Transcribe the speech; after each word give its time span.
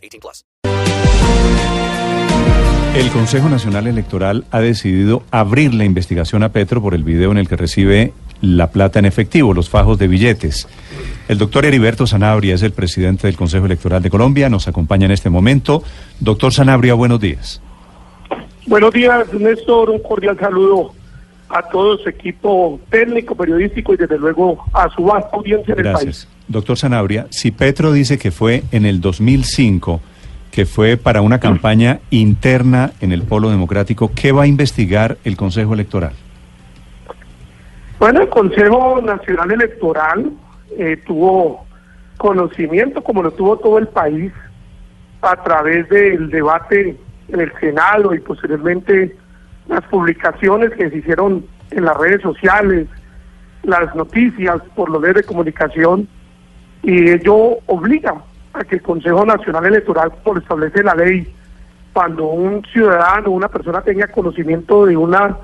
18 0.00 0.20
plus. 0.20 0.44
El 2.96 3.08
Consejo 3.10 3.48
Nacional 3.48 3.86
Electoral 3.86 4.44
ha 4.50 4.60
decidido 4.60 5.22
abrir 5.30 5.74
la 5.74 5.84
investigación 5.84 6.42
a 6.42 6.48
Petro 6.48 6.82
por 6.82 6.94
el 6.94 7.04
video 7.04 7.30
en 7.30 7.38
el 7.38 7.48
que 7.48 7.56
recibe 7.56 8.12
la 8.40 8.70
plata 8.70 8.98
en 8.98 9.04
efectivo, 9.04 9.54
los 9.54 9.70
fajos 9.70 9.98
de 9.98 10.08
billetes. 10.08 10.66
El 11.28 11.38
doctor 11.38 11.64
Heriberto 11.64 12.06
Sanabria 12.06 12.56
es 12.56 12.62
el 12.62 12.72
presidente 12.72 13.28
del 13.28 13.36
Consejo 13.36 13.66
Electoral 13.66 14.02
de 14.02 14.10
Colombia, 14.10 14.48
nos 14.48 14.66
acompaña 14.66 15.06
en 15.06 15.12
este 15.12 15.30
momento. 15.30 15.84
Doctor 16.18 16.52
Sanabria, 16.52 16.94
buenos 16.94 17.20
días. 17.20 17.62
Buenos 18.66 18.92
días, 18.92 19.32
Néstor. 19.34 19.90
Un 19.90 20.00
cordial 20.00 20.36
saludo 20.38 20.92
a 21.50 21.62
todo 21.62 21.98
su 21.98 22.08
equipo 22.08 22.80
técnico, 22.90 23.34
periodístico 23.34 23.94
y 23.94 23.96
desde 23.96 24.18
luego 24.18 24.64
a 24.72 24.88
su 24.90 25.04
vasta 25.04 25.36
audiencia 25.36 25.74
en 25.74 25.86
el 25.86 25.92
país. 25.92 26.28
Doctor 26.46 26.78
Sanabria, 26.78 27.26
si 27.30 27.50
Petro 27.50 27.92
dice 27.92 28.18
que 28.18 28.30
fue 28.30 28.62
en 28.70 28.86
el 28.86 29.00
2005, 29.00 30.00
que 30.52 30.64
fue 30.64 30.96
para 30.96 31.22
una 31.22 31.40
campaña 31.40 32.00
interna 32.10 32.92
en 33.00 33.12
el 33.12 33.22
Polo 33.22 33.50
Democrático, 33.50 34.10
¿qué 34.14 34.32
va 34.32 34.44
a 34.44 34.46
investigar 34.46 35.18
el 35.24 35.36
Consejo 35.36 35.74
Electoral? 35.74 36.12
Bueno, 37.98 38.22
el 38.22 38.28
Consejo 38.28 39.00
Nacional 39.02 39.50
Electoral 39.50 40.32
eh, 40.78 41.02
tuvo 41.04 41.66
conocimiento, 42.16 43.02
como 43.02 43.22
lo 43.22 43.32
tuvo 43.32 43.58
todo 43.58 43.78
el 43.78 43.88
país, 43.88 44.32
a 45.22 45.36
través 45.42 45.88
del 45.88 46.30
debate 46.30 46.96
en 47.28 47.40
el 47.40 47.52
Senado 47.60 48.14
y 48.14 48.20
posteriormente 48.20 49.16
las 49.70 49.84
publicaciones 49.84 50.72
que 50.72 50.90
se 50.90 50.98
hicieron 50.98 51.46
en 51.70 51.84
las 51.84 51.96
redes 51.96 52.20
sociales, 52.20 52.88
las 53.62 53.94
noticias 53.94 54.60
por 54.74 54.90
los 54.90 55.00
medios 55.00 55.16
de 55.18 55.22
comunicación, 55.24 56.08
y 56.82 57.10
ello 57.10 57.58
obliga 57.66 58.14
a 58.52 58.64
que 58.64 58.76
el 58.76 58.82
Consejo 58.82 59.24
Nacional 59.24 59.66
Electoral, 59.66 60.12
por 60.24 60.38
establece 60.38 60.82
la 60.82 60.94
ley, 60.94 61.32
cuando 61.92 62.26
un 62.26 62.62
ciudadano, 62.72 63.30
una 63.30 63.48
persona 63.48 63.80
tenga 63.82 64.06
conocimiento 64.08 64.86
de 64.86 64.96
una 64.96 65.36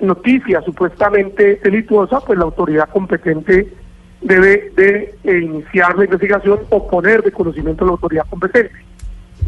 noticia 0.00 0.60
supuestamente 0.62 1.60
delictuosa, 1.62 2.20
pues 2.20 2.38
la 2.38 2.44
autoridad 2.44 2.88
competente 2.88 3.72
debe 4.20 4.72
de 4.76 5.14
eh, 5.24 5.38
iniciar 5.38 5.96
la 5.96 6.04
investigación 6.04 6.60
o 6.70 6.88
poner 6.88 7.22
de 7.22 7.32
conocimiento 7.32 7.84
a 7.84 7.86
la 7.86 7.92
autoridad 7.92 8.26
competente. 8.28 8.72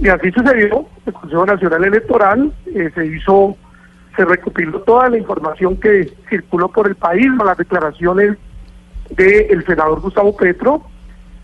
Y 0.01 0.09
así 0.09 0.31
sucedió, 0.31 0.87
el 1.07 1.13
Consejo 1.13 1.47
Nacional 1.47 1.85
Electoral 1.85 2.53
eh, 2.67 2.91
se 2.95 3.07
hizo, 3.07 3.57
se 4.19 4.25
recopiló 4.25 4.81
toda 4.81 5.09
la 5.09 5.17
información 5.17 5.77
que 5.77 6.13
circuló 6.29 6.69
por 6.69 6.89
el 6.89 6.97
país, 6.97 7.29
las 7.45 7.57
declaraciones 7.57 8.37
del 9.11 9.65
senador 9.65 10.01
Gustavo 10.01 10.37
Petro, 10.37 10.83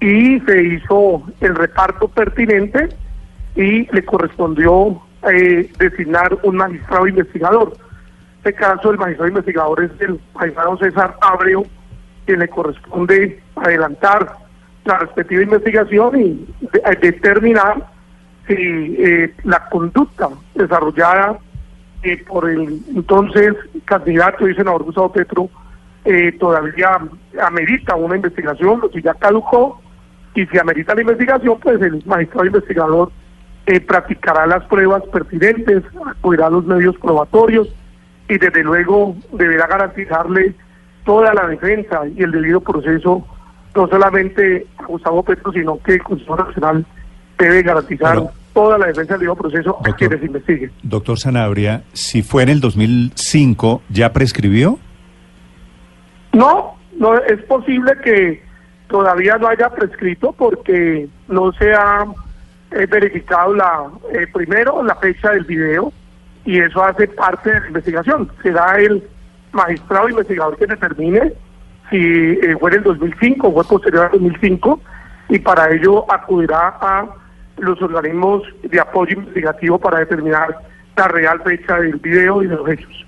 y 0.01 0.41
se 0.41 0.61
hizo 0.63 1.23
el 1.41 1.55
reparto 1.55 2.09
pertinente 2.09 2.89
y 3.55 3.87
le 3.95 4.05
correspondió 4.05 5.01
eh, 5.33 5.71
designar 5.79 6.37
un 6.43 6.57
magistrado 6.57 7.07
investigador. 7.07 7.73
En 7.77 8.39
este 8.39 8.55
caso, 8.55 8.91
el 8.91 8.99
magistrado 8.99 9.29
investigador 9.29 9.85
es 9.85 9.91
el 10.01 10.21
magistrado 10.35 10.77
César 10.79 11.17
Abreu, 11.21 11.65
que 12.27 12.37
le 12.37 12.49
corresponde 12.49 13.41
adelantar 13.55 14.37
la 14.85 14.99
respectiva 14.99 15.43
investigación 15.43 16.21
y 16.21 16.47
de- 16.73 16.83
eh, 16.85 16.99
determinar 17.01 17.87
si 18.49 18.55
eh, 18.99 19.33
la 19.45 19.65
conducta 19.71 20.29
desarrollada 20.57 21.39
eh, 22.05 22.23
por 22.27 22.49
el 22.49 22.81
entonces 22.95 23.55
candidato 23.85 24.49
y 24.49 24.55
senador 24.55 24.85
Gustavo 24.85 25.13
Petro 25.13 25.49
eh, 26.05 26.33
todavía 26.39 26.99
amerita 27.43 27.97
una 27.97 28.17
investigación, 28.17 28.81
o 28.83 28.89
si 28.91 29.01
ya 29.01 29.15
caducó, 29.15 29.81
y 30.35 30.45
si 30.47 30.59
amerita 30.59 30.95
la 30.95 31.01
investigación, 31.01 31.59
pues 31.61 31.81
el 31.81 32.03
magistrado 32.05 32.47
investigador 32.47 33.13
eh, 33.67 33.81
practicará 33.81 34.47
las 34.47 34.65
pruebas 34.65 35.03
pertinentes, 35.13 35.83
acudirá 36.07 36.49
a 36.49 36.51
los 36.51 36.67
medios 36.67 36.97
probatorios 36.99 37.69
y 38.29 38.37
desde 38.37 38.63
luego 38.63 39.17
deberá 39.33 39.67
garantizarle 39.67 40.55
toda 41.05 41.33
la 41.33 41.47
defensa 41.47 42.03
y 42.15 42.23
el 42.23 42.33
debido 42.33 42.61
proceso, 42.61 43.27
no 43.75 43.89
solamente 43.89 44.67
a 44.79 44.85
Gustavo 44.85 45.23
Petro, 45.23 45.53
sino 45.53 45.79
que 45.83 45.95
el 45.95 46.03
Consejo 46.03 46.37
Nacional 46.37 46.85
debe 47.39 47.63
garantizar 47.63 48.23
toda 48.55 48.79
la 48.79 48.87
defensa 48.87 49.15
del 49.15 49.21
debido 49.21 49.37
proceso 49.37 49.71
a 49.71 49.89
Doctor. 49.89 49.95
quienes 49.97 50.23
investiguen. 50.25 50.73
Doctor 50.83 51.19
Sanabria, 51.19 51.83
si 51.93 52.23
fue 52.23 52.45
en 52.45 52.49
el 52.49 52.61
2005, 52.61 53.83
¿ya 53.91 54.13
prescribió? 54.13 54.79
No, 56.33 56.77
no 56.99 57.19
es 57.19 57.43
posible 57.43 57.93
que 58.03 58.43
todavía 58.89 59.37
no 59.39 59.49
haya 59.49 59.71
prescrito 59.71 60.33
porque 60.33 61.09
no 61.29 61.53
se 61.53 61.75
ha 61.75 62.07
eh, 62.71 62.87
verificado 62.87 63.55
la 63.55 63.85
eh, 64.13 64.27
primero 64.33 64.83
la 64.83 64.95
fecha 64.97 65.31
del 65.31 65.45
video 65.45 65.93
y 66.45 66.59
eso 66.59 66.83
hace 66.85 67.09
parte 67.09 67.51
de 67.53 67.61
la 67.61 67.67
investigación. 67.67 68.31
Será 68.43 68.79
el 68.79 69.03
magistrado 69.53 70.09
investigador 70.09 70.57
que 70.57 70.67
determine 70.67 71.33
si 71.91 71.99
eh, 71.99 72.57
fue 72.59 72.71
en 72.71 72.79
el 72.79 72.83
2005 72.85 73.49
o 73.49 73.53
fue 73.53 73.65
posterior 73.65 74.05
al 74.07 74.13
2005 74.13 74.81
y 75.29 75.39
para 75.39 75.71
ello 75.73 76.11
acudirá 76.13 76.77
a 76.81 77.07
los 77.59 77.81
organismos 77.81 78.43
de 78.63 78.81
apoyo 78.81 79.17
investigativo 79.19 79.79
para 79.79 80.01
determinar 80.01 80.59
la 80.97 81.09
real 81.09 81.41
fecha 81.43 81.79
del 81.79 81.97
video 81.97 82.43
y 82.43 82.47
de 82.47 82.57
los 82.57 82.69
hechos. 82.69 83.05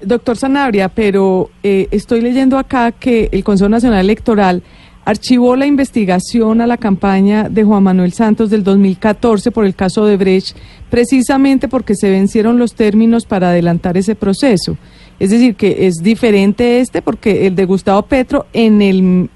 Doctor 0.00 0.36
Sanabria, 0.36 0.88
pero 0.88 1.50
eh, 1.62 1.88
estoy 1.90 2.20
leyendo 2.20 2.58
acá 2.58 2.92
que 2.92 3.28
el 3.32 3.42
Consejo 3.44 3.68
Nacional 3.68 4.00
Electoral 4.00 4.62
archivó 5.04 5.54
la 5.56 5.66
investigación 5.66 6.60
a 6.60 6.66
la 6.66 6.78
campaña 6.78 7.48
de 7.48 7.64
Juan 7.64 7.82
Manuel 7.82 8.12
Santos 8.12 8.50
del 8.50 8.64
2014 8.64 9.50
por 9.50 9.66
el 9.66 9.74
caso 9.74 10.06
de 10.06 10.16
Brecht, 10.16 10.56
precisamente 10.90 11.68
porque 11.68 11.94
se 11.94 12.10
vencieron 12.10 12.58
los 12.58 12.74
términos 12.74 13.26
para 13.26 13.50
adelantar 13.50 13.96
ese 13.96 14.14
proceso. 14.14 14.76
Es 15.18 15.30
decir, 15.30 15.56
que 15.56 15.86
es 15.86 15.96
diferente 15.96 16.80
este 16.80 17.02
porque 17.02 17.46
el 17.46 17.54
de 17.54 17.66
Gustavo 17.66 18.02
Petro 18.02 18.46
en 18.52 18.82
el, 18.82 19.30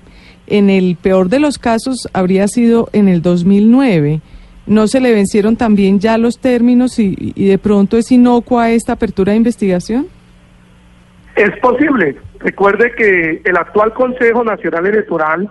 en 0.46 0.70
el 0.70 0.96
peor 0.96 1.28
de 1.28 1.40
los 1.40 1.58
casos 1.58 2.08
habría 2.12 2.48
sido 2.48 2.88
en 2.92 3.08
el 3.08 3.22
2009. 3.22 4.20
¿No 4.68 4.86
se 4.86 5.00
le 5.00 5.12
vencieron 5.12 5.56
también 5.56 5.98
ya 5.98 6.18
los 6.18 6.38
términos 6.38 6.98
y, 6.98 7.32
y 7.34 7.48
de 7.48 7.58
pronto 7.58 7.96
es 7.96 8.12
inocua 8.12 8.70
esta 8.70 8.92
apertura 8.92 9.32
de 9.32 9.38
investigación? 9.38 10.06
Es 11.36 11.56
posible. 11.60 12.16
Recuerde 12.40 12.92
que 12.96 13.40
el 13.44 13.56
actual 13.56 13.94
Consejo 13.94 14.44
Nacional 14.44 14.86
Electoral 14.86 15.50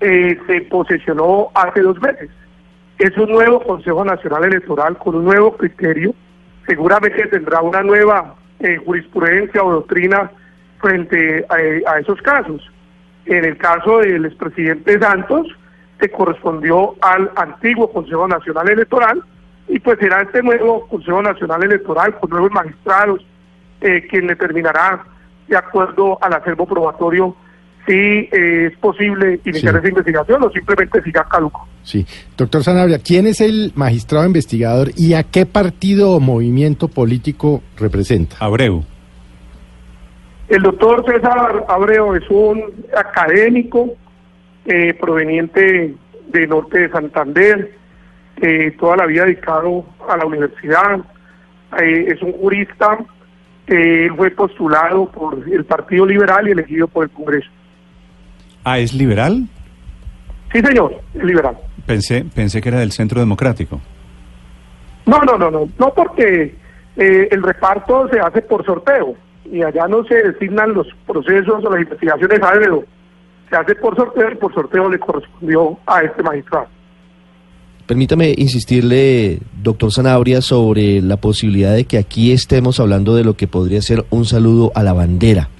eh, 0.00 0.38
se 0.46 0.60
posesionó 0.62 1.48
hace 1.54 1.80
dos 1.80 2.00
meses. 2.00 2.30
Es 2.98 3.16
un 3.16 3.30
nuevo 3.30 3.60
Consejo 3.62 4.04
Nacional 4.04 4.44
Electoral 4.44 4.96
con 4.98 5.16
un 5.16 5.24
nuevo 5.24 5.56
criterio. 5.56 6.14
Seguramente 6.66 7.26
tendrá 7.26 7.60
una 7.60 7.82
nueva 7.82 8.36
eh, 8.60 8.76
jurisprudencia 8.84 9.64
o 9.64 9.72
doctrina 9.72 10.30
frente 10.80 11.44
a, 11.48 11.54
a 11.90 11.98
esos 12.00 12.20
casos. 12.22 12.70
En 13.26 13.44
el 13.44 13.56
caso 13.56 13.98
del 13.98 14.26
expresidente 14.26 14.98
Santos, 14.98 15.46
se 16.00 16.10
correspondió 16.10 16.94
al 17.00 17.30
antiguo 17.36 17.90
Consejo 17.92 18.26
Nacional 18.28 18.68
Electoral 18.68 19.22
y 19.68 19.78
pues 19.80 19.98
será 19.98 20.22
este 20.22 20.42
nuevo 20.42 20.86
Consejo 20.88 21.22
Nacional 21.22 21.62
Electoral 21.64 22.18
con 22.18 22.30
nuevos 22.30 22.50
magistrados 22.52 23.20
eh, 23.80 24.06
quien 24.10 24.26
determinará 24.26 25.04
de 25.48 25.56
acuerdo 25.56 26.18
al 26.22 26.32
acervo 26.34 26.66
probatorio 26.66 27.36
si 27.86 27.92
eh, 27.92 28.70
es 28.72 28.78
posible 28.78 29.40
iniciar 29.44 29.74
Sí. 29.74 29.78
esa 29.78 29.88
investigación 29.88 30.42
o 30.42 30.50
simplemente 30.50 31.02
si 31.02 31.12
ya 31.12 31.22
caduco. 31.24 31.68
Sí. 31.82 32.06
Doctor 32.36 32.64
Sanabria, 32.64 32.98
¿quién 32.98 33.26
es 33.26 33.42
el 33.42 33.72
magistrado 33.74 34.24
investigador 34.26 34.88
y 34.96 35.12
a 35.12 35.22
qué 35.24 35.44
partido 35.44 36.12
o 36.12 36.20
movimiento 36.20 36.88
político 36.88 37.62
representa? 37.78 38.36
Abreu. 38.40 38.84
El 40.48 40.62
doctor 40.62 41.04
César 41.06 41.64
Abreu 41.68 42.14
es 42.14 42.24
un 42.30 42.62
académico 42.96 43.90
eh, 44.66 44.94
proveniente 44.94 45.94
de 46.28 46.46
Norte 46.46 46.80
de 46.80 46.90
Santander, 46.90 47.72
eh, 48.40 48.74
toda 48.78 48.96
la 48.96 49.06
vida 49.06 49.24
dedicado 49.24 49.84
a 50.08 50.16
la 50.16 50.26
universidad, 50.26 51.00
eh, 51.80 52.06
es 52.08 52.22
un 52.22 52.32
jurista, 52.32 52.98
fue 54.16 54.30
postulado 54.32 55.10
por 55.10 55.42
el 55.50 55.64
Partido 55.64 56.04
Liberal 56.04 56.46
y 56.46 56.50
elegido 56.50 56.86
por 56.86 57.04
el 57.04 57.10
Congreso. 57.10 57.48
Ah, 58.62 58.78
¿es 58.78 58.92
liberal? 58.92 59.46
Sí, 60.52 60.60
señor, 60.60 61.00
es 61.14 61.24
liberal. 61.24 61.56
Pensé, 61.86 62.24
pensé 62.34 62.60
que 62.60 62.68
era 62.68 62.78
del 62.78 62.92
Centro 62.92 63.20
Democrático. 63.20 63.80
No, 65.06 65.18
no, 65.20 65.36
no, 65.36 65.50
no, 65.50 65.68
no 65.78 65.94
porque 65.94 66.54
eh, 66.96 67.28
el 67.30 67.42
reparto 67.42 68.08
se 68.08 68.20
hace 68.20 68.40
por 68.42 68.64
sorteo 68.64 69.14
y 69.44 69.62
allá 69.62 69.86
no 69.88 70.04
se 70.04 70.14
designan 70.14 70.72
los 70.72 70.86
procesos 71.06 71.64
o 71.64 71.70
las 71.70 71.82
investigaciones 71.82 72.40
a 72.42 72.56
dedo. 72.56 72.84
Se 73.50 73.56
hace 73.56 73.74
por 73.76 73.94
sorteo 73.96 74.30
y 74.32 74.36
por 74.36 74.52
sorteo 74.54 74.90
le 74.90 74.98
correspondió 74.98 75.78
a 75.86 76.00
este 76.02 76.22
magistrado. 76.22 76.66
Permítame 77.86 78.34
insistirle, 78.38 79.40
doctor 79.62 79.92
Sanabria, 79.92 80.40
sobre 80.40 81.02
la 81.02 81.18
posibilidad 81.18 81.74
de 81.74 81.84
que 81.84 81.98
aquí 81.98 82.32
estemos 82.32 82.80
hablando 82.80 83.14
de 83.14 83.24
lo 83.24 83.36
que 83.36 83.46
podría 83.46 83.82
ser 83.82 84.06
un 84.08 84.24
saludo 84.24 84.72
a 84.74 84.82
la 84.82 84.94
bandera. 84.94 85.50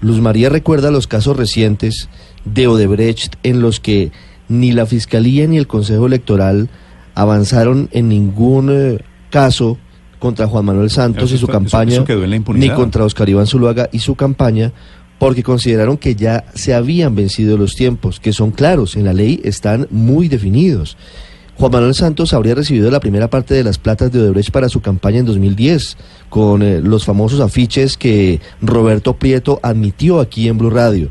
Luz 0.00 0.20
María 0.20 0.50
recuerda 0.50 0.92
los 0.92 1.08
casos 1.08 1.36
recientes 1.36 2.08
de 2.44 2.68
Odebrecht 2.68 3.34
en 3.42 3.60
los 3.60 3.80
que 3.80 4.12
ni 4.48 4.70
la 4.70 4.86
Fiscalía 4.86 5.48
ni 5.48 5.56
el 5.58 5.66
Consejo 5.66 6.06
Electoral 6.06 6.68
avanzaron 7.16 7.88
en 7.92 8.08
ningún 8.08 8.68
eh, 8.70 8.98
caso 9.30 9.78
contra 10.20 10.46
Juan 10.46 10.64
Manuel 10.66 10.90
Santos 10.90 11.24
Eso 11.24 11.34
y 11.34 11.38
su 11.38 11.46
está- 11.46 11.58
campaña, 11.58 12.04
eso 12.06 12.52
ni 12.54 12.70
contra 12.70 13.04
Oscar 13.04 13.28
Iván 13.28 13.46
Zuluaga 13.46 13.88
y 13.90 13.98
su 13.98 14.14
campaña, 14.14 14.72
porque 15.18 15.42
consideraron 15.42 15.96
que 15.96 16.14
ya 16.14 16.44
se 16.54 16.74
habían 16.74 17.14
vencido 17.14 17.56
los 17.56 17.74
tiempos, 17.74 18.20
que 18.20 18.32
son 18.32 18.50
claros, 18.50 18.96
en 18.96 19.04
la 19.04 19.12
ley 19.12 19.40
están 19.44 19.86
muy 19.90 20.28
definidos. 20.28 20.96
Juan 21.58 21.72
Manuel 21.72 21.94
Santos 21.94 22.34
habría 22.34 22.54
recibido 22.54 22.90
la 22.90 23.00
primera 23.00 23.30
parte 23.30 23.54
de 23.54 23.64
las 23.64 23.78
platas 23.78 24.12
de 24.12 24.20
Odebrecht 24.20 24.50
para 24.50 24.68
su 24.68 24.80
campaña 24.80 25.20
en 25.20 25.26
2010, 25.26 25.96
con 26.28 26.62
eh, 26.62 26.82
los 26.82 27.06
famosos 27.06 27.40
afiches 27.40 27.96
que 27.96 28.40
Roberto 28.60 29.14
Prieto 29.14 29.58
admitió 29.62 30.20
aquí 30.20 30.48
en 30.48 30.58
Blue 30.58 30.68
Radio. 30.68 31.10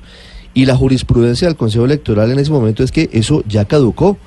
Y 0.53 0.65
la 0.65 0.75
jurisprudencia 0.75 1.47
del 1.47 1.57
Consejo 1.57 1.85
Electoral 1.85 2.31
en 2.31 2.37
ese 2.37 2.51
momento 2.51 2.83
es 2.83 2.91
que 2.91 3.09
eso 3.11 3.43
ya 3.47 3.65
caducó. 3.65 4.17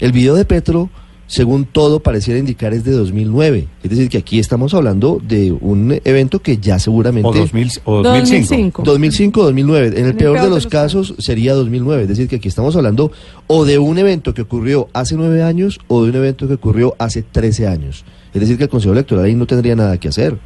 El 0.00 0.10
video 0.10 0.34
de 0.34 0.44
Petro, 0.44 0.90
según 1.26 1.64
todo 1.64 2.00
pareciera 2.00 2.38
indicar, 2.38 2.72
es 2.74 2.84
de 2.84 2.92
2009. 2.92 3.66
Es 3.82 3.90
decir, 3.90 4.08
que 4.08 4.18
aquí 4.18 4.38
estamos 4.38 4.74
hablando 4.74 5.18
de 5.22 5.52
un 5.52 5.98
evento 6.04 6.40
que 6.40 6.58
ya 6.58 6.78
seguramente... 6.78 7.28
O, 7.28 7.32
2000, 7.32 7.68
o 7.84 8.02
2005. 8.02 8.82
2005 8.82 9.42
2009. 9.42 9.86
En 9.86 9.92
el, 9.92 9.98
En 9.98 10.06
el 10.06 10.14
peor, 10.16 10.40
de 10.40 10.50
los, 10.50 10.66
casos, 10.66 11.14
sería 11.18 11.54
2009. 11.54 12.02
Es 12.02 12.08
decir, 12.08 12.28
que 12.28 12.36
aquí 12.36 12.48
estamos 12.48 12.76
hablando 12.76 13.12
o 13.46 13.64
de 13.64 13.78
un 13.78 13.98
evento 13.98 14.34
que 14.34 14.42
ocurrió 14.42 14.88
hace 14.92 15.16
nueve 15.16 15.42
años 15.42 15.80
o 15.88 16.04
de 16.04 16.10
un 16.10 16.16
evento 16.16 16.46
que 16.46 16.54
ocurrió 16.54 16.94
hace 16.98 17.22
13 17.22 17.66
años. 17.66 18.04
Es 18.34 18.40
decir, 18.40 18.56
que 18.58 18.64
el 18.64 18.70
Consejo 18.70 18.92
Electoral 18.92 19.24
ahí 19.24 19.34
no 19.34 19.46
tendría 19.46 19.74
nada 19.74 19.98
que 19.98 20.08
hacer. 20.08 20.36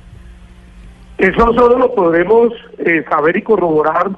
Eso 1.18 1.52
solo 1.54 1.78
lo 1.78 1.94
podremos 1.94 2.52
eh, 2.78 3.04
saber 3.08 3.36
y 3.36 3.42
corroborar 3.42 4.10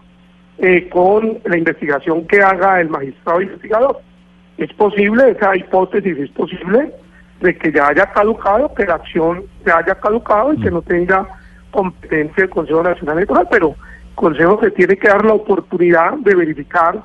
eh, 0.58 0.88
con 0.88 1.38
la 1.44 1.56
investigación 1.56 2.26
que 2.26 2.42
haga 2.42 2.80
el 2.80 2.88
magistrado 2.88 3.40
investigador. 3.40 4.00
Es 4.58 4.72
posible, 4.74 5.30
esa 5.30 5.56
hipótesis 5.56 6.18
es 6.18 6.30
posible, 6.30 6.92
de 7.40 7.56
que 7.56 7.72
ya 7.72 7.88
haya 7.88 8.06
caducado, 8.06 8.74
que 8.74 8.84
la 8.84 8.96
acción 8.96 9.44
se 9.64 9.70
haya 9.70 9.94
caducado 9.94 10.52
y 10.52 10.60
que 10.60 10.70
no 10.70 10.82
tenga 10.82 11.26
competencia 11.70 12.44
el 12.44 12.50
Consejo 12.50 12.82
Nacional 12.82 13.18
Electoral, 13.18 13.46
pero 13.50 13.68
el 13.68 14.14
Consejo 14.16 14.58
se 14.60 14.72
tiene 14.72 14.96
que 14.96 15.08
dar 15.08 15.24
la 15.24 15.34
oportunidad 15.34 16.14
de 16.14 16.34
verificar 16.34 17.00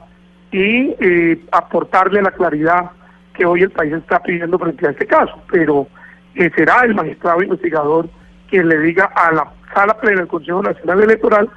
y 0.52 0.96
eh, 1.00 1.46
aportarle 1.52 2.24
la 2.24 2.32
claridad 2.32 2.90
que 3.36 3.46
hoy 3.46 3.62
el 3.62 3.72
país 3.72 3.94
está 3.94 4.20
pidiendo 4.20 4.58
frente 4.58 4.88
a 4.88 4.92
este 4.92 5.06
caso, 5.06 5.34
pero 5.52 5.88
eh, 6.34 6.50
será 6.56 6.82
el 6.86 6.96
magistrado 6.96 7.44
investigador 7.44 8.10
quien 8.50 8.68
le 8.68 8.80
diga 8.80 9.12
a 9.16 9.32
la 9.32 9.52
sala 9.76 9.96
plena 10.00 10.22
del 10.22 10.28
Consejo 10.28 10.64
Nacional 10.64 11.04
Electoral 11.04 11.50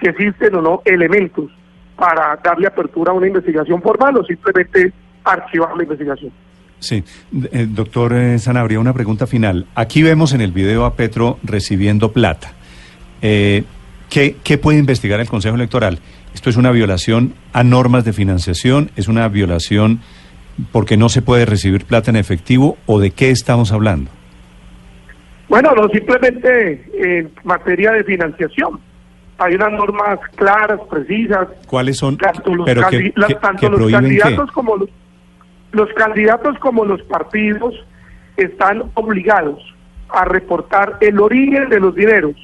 si 0.00 0.08
existen 0.08 0.56
o 0.56 0.62
no 0.62 0.82
elementos 0.84 1.50
para 1.96 2.36
darle 2.42 2.66
apertura 2.66 3.12
a 3.12 3.14
una 3.14 3.28
investigación 3.28 3.80
formal 3.82 4.16
o 4.16 4.24
simplemente 4.24 4.92
archivar 5.24 5.76
la 5.76 5.82
investigación. 5.82 6.30
Sí, 6.78 7.02
Eh, 7.52 7.66
doctor 7.68 8.12
eh, 8.12 8.38
Sanabria, 8.38 8.78
una 8.78 8.92
pregunta 8.92 9.26
final. 9.26 9.66
Aquí 9.74 10.02
vemos 10.02 10.32
en 10.34 10.40
el 10.42 10.52
video 10.52 10.84
a 10.84 10.94
Petro 10.94 11.38
recibiendo 11.42 12.12
plata. 12.12 12.52
Eh, 13.22 13.64
¿qué, 14.10 14.36
qué 14.44 14.58
puede 14.58 14.78
investigar 14.78 15.18
el 15.20 15.28
Consejo 15.28 15.54
Electoral? 15.56 15.98
¿Esto 16.34 16.50
es 16.50 16.56
una 16.56 16.70
violación 16.72 17.34
a 17.52 17.64
normas 17.64 18.04
de 18.04 18.12
financiación? 18.12 18.90
¿Es 18.96 19.08
una 19.08 19.26
violación 19.28 20.00
porque 20.72 20.96
no 20.96 21.08
se 21.08 21.22
puede 21.22 21.46
recibir 21.46 21.84
plata 21.86 22.10
en 22.10 22.16
efectivo? 22.16 22.76
¿O 22.86 23.00
de 23.00 23.12
qué 23.12 23.30
estamos 23.30 23.72
hablando? 23.72 24.10
Bueno, 25.48 25.72
no 25.74 25.88
simplemente 25.88 26.84
en 26.94 27.30
materia 27.44 27.92
de 27.92 28.04
financiación. 28.04 28.80
Hay 29.38 29.54
unas 29.54 29.72
normas 29.72 30.18
claras, 30.36 30.80
precisas, 30.90 31.48
¿Cuáles 31.66 31.96
son? 31.98 32.16
tanto 32.16 32.54
los, 32.54 32.64
pero 32.66 32.88
que, 32.88 33.12
las- 33.16 33.28
que- 33.28 33.34
tanto 33.36 33.60
que 33.60 33.68
los 33.68 33.86
qué? 33.86 33.92
candidatos 33.92 34.50
como 34.52 34.76
los, 34.76 34.88
los 35.74 35.92
candidatos 35.94 36.58
como 36.58 36.84
los 36.84 37.02
partidos 37.02 37.74
están 38.36 38.90
obligados 38.94 39.62
a 40.08 40.24
reportar 40.24 40.98
el 41.00 41.20
origen 41.20 41.68
de 41.68 41.80
los 41.80 41.94
dineros 41.94 42.34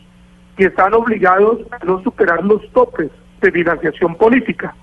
y 0.59 0.65
están 0.65 0.95
obligados 0.95 1.61
a 1.71 1.85
no 1.85 2.03
superar 2.03 2.45
los 2.45 2.61
topes 2.73 3.11
de 3.41 3.53
financiación 3.53 4.17
política. 4.17 4.75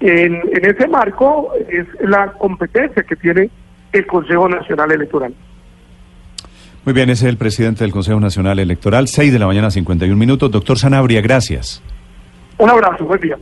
En, 0.00 0.34
en 0.34 0.64
ese 0.64 0.86
marco 0.88 1.52
es 1.68 1.86
la 2.00 2.32
competencia 2.32 3.02
que 3.02 3.16
tiene 3.16 3.50
el 3.92 4.06
Consejo 4.06 4.48
Nacional 4.48 4.92
Electoral. 4.92 5.34
Muy 6.84 6.92
bien, 6.92 7.08
ese 7.08 7.24
es 7.26 7.30
el 7.30 7.38
presidente 7.38 7.84
del 7.84 7.92
Consejo 7.92 8.20
Nacional 8.20 8.58
Electoral, 8.58 9.08
6 9.08 9.32
de 9.32 9.38
la 9.38 9.46
mañana, 9.46 9.70
51 9.70 10.16
minutos. 10.16 10.50
Doctor 10.50 10.78
Sanabria, 10.78 11.22
gracias. 11.22 11.82
Un 12.58 12.68
abrazo, 12.68 13.04
buen 13.04 13.20
día. 13.20 13.38